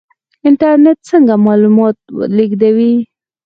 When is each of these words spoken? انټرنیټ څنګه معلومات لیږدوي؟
انټرنیټ 0.47 0.97
څنګه 1.09 1.33
معلومات 1.45 1.97
لیږدوي؟ 2.37 2.93